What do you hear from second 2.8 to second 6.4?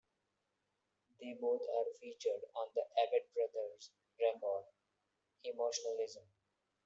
Avett Brothers record "Emotionalism".